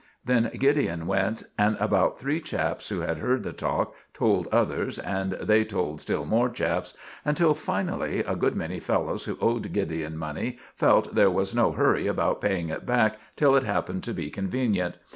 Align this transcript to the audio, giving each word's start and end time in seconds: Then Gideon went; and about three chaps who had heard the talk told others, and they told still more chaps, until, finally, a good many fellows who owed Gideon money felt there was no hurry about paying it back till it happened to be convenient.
Then 0.25 0.49
Gideon 0.57 1.05
went; 1.05 1.43
and 1.59 1.77
about 1.79 2.17
three 2.17 2.39
chaps 2.41 2.89
who 2.89 3.01
had 3.01 3.19
heard 3.19 3.43
the 3.43 3.53
talk 3.53 3.93
told 4.15 4.47
others, 4.47 4.97
and 4.97 5.33
they 5.33 5.63
told 5.63 6.01
still 6.01 6.25
more 6.25 6.49
chaps, 6.49 6.95
until, 7.23 7.53
finally, 7.53 8.21
a 8.21 8.35
good 8.35 8.55
many 8.55 8.79
fellows 8.79 9.25
who 9.25 9.37
owed 9.39 9.71
Gideon 9.71 10.17
money 10.17 10.57
felt 10.73 11.13
there 11.13 11.29
was 11.29 11.53
no 11.53 11.73
hurry 11.73 12.07
about 12.07 12.41
paying 12.41 12.69
it 12.69 12.83
back 12.83 13.19
till 13.35 13.55
it 13.55 13.61
happened 13.63 14.03
to 14.05 14.13
be 14.15 14.31
convenient. 14.31 14.95